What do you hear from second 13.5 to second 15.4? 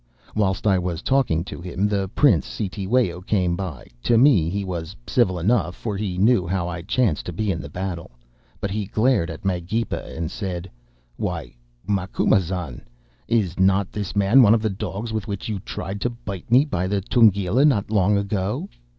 not this man one of the dogs with